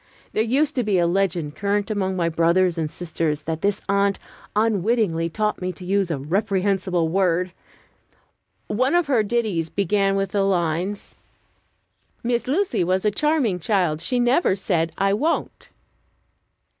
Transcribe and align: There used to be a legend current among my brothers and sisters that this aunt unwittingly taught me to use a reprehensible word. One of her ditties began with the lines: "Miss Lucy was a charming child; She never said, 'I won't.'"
There 0.33 0.41
used 0.41 0.73
to 0.77 0.83
be 0.83 0.97
a 0.97 1.05
legend 1.05 1.55
current 1.55 1.91
among 1.91 2.15
my 2.15 2.27
brothers 2.27 2.75
and 2.75 2.89
sisters 2.89 3.41
that 3.41 3.61
this 3.61 3.81
aunt 3.87 4.17
unwittingly 4.55 5.29
taught 5.29 5.61
me 5.61 5.71
to 5.73 5.85
use 5.85 6.09
a 6.09 6.17
reprehensible 6.17 7.07
word. 7.07 7.51
One 8.65 8.95
of 8.95 9.05
her 9.05 9.21
ditties 9.21 9.69
began 9.69 10.15
with 10.15 10.31
the 10.31 10.41
lines: 10.41 11.13
"Miss 12.23 12.47
Lucy 12.47 12.83
was 12.83 13.05
a 13.05 13.11
charming 13.11 13.59
child; 13.59 14.01
She 14.01 14.19
never 14.19 14.55
said, 14.55 14.91
'I 14.97 15.13
won't.'" 15.13 15.69